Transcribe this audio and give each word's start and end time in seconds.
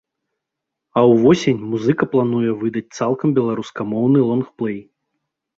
А 1.01 1.03
ўвосень 1.11 1.59
музыка 1.73 2.03
плануе 2.13 2.51
выдаць 2.63 2.85
цалкам 2.97 3.37
беларускамоўны 3.41 4.19
лонгплэй. 4.31 4.79